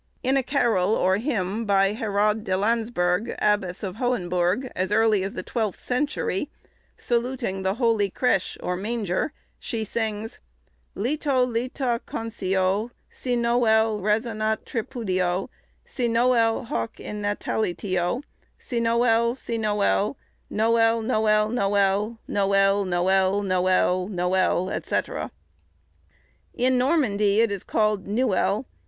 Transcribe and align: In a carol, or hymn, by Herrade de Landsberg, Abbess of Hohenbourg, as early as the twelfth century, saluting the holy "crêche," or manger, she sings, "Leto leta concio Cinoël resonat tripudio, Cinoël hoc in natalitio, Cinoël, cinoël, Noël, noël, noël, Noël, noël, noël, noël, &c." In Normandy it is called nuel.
In 0.23 0.35
a 0.35 0.41
carol, 0.41 0.95
or 0.95 1.17
hymn, 1.17 1.63
by 1.63 1.93
Herrade 1.93 2.43
de 2.43 2.57
Landsberg, 2.57 3.35
Abbess 3.37 3.83
of 3.83 3.97
Hohenbourg, 3.97 4.71
as 4.75 4.91
early 4.91 5.23
as 5.23 5.33
the 5.35 5.43
twelfth 5.43 5.85
century, 5.85 6.49
saluting 6.97 7.61
the 7.61 7.75
holy 7.75 8.09
"crêche," 8.09 8.57
or 8.63 8.75
manger, 8.75 9.31
she 9.59 9.83
sings, 9.83 10.39
"Leto 10.95 11.45
leta 11.45 12.01
concio 12.07 12.89
Cinoël 13.11 14.01
resonat 14.01 14.65
tripudio, 14.65 15.49
Cinoël 15.85 16.65
hoc 16.65 16.99
in 16.99 17.21
natalitio, 17.21 18.23
Cinoël, 18.59 19.35
cinoël, 19.37 20.15
Noël, 20.51 21.03
noël, 21.05 21.51
noël, 21.53 22.17
Noël, 22.27 22.85
noël, 22.85 23.43
noël, 23.43 24.07
noël, 24.09 24.81
&c." 24.83 25.01
In 26.55 26.77
Normandy 26.79 27.41
it 27.41 27.51
is 27.51 27.63
called 27.63 28.07
nuel. 28.07 28.65